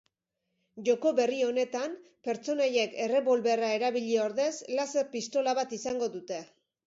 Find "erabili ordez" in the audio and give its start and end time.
3.75-4.49